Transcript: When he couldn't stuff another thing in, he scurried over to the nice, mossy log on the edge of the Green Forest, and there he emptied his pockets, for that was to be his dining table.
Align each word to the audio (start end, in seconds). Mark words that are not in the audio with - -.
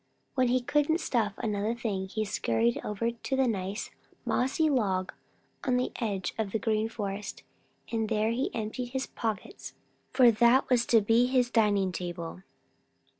When 0.33 0.47
he 0.47 0.61
couldn't 0.61 0.99
stuff 0.99 1.33
another 1.37 1.75
thing 1.75 2.01
in, 2.01 2.07
he 2.09 2.25
scurried 2.25 2.81
over 2.83 3.11
to 3.11 3.35
the 3.35 3.45
nice, 3.47 3.91
mossy 4.25 4.67
log 4.67 5.13
on 5.63 5.77
the 5.77 5.91
edge 5.97 6.33
of 6.39 6.51
the 6.51 6.57
Green 6.57 6.89
Forest, 6.89 7.43
and 7.91 8.09
there 8.09 8.31
he 8.31 8.49
emptied 8.51 8.93
his 8.93 9.05
pockets, 9.05 9.75
for 10.11 10.31
that 10.31 10.67
was 10.71 10.87
to 10.87 11.01
be 11.01 11.27
his 11.27 11.51
dining 11.51 11.91
table. 11.91 12.41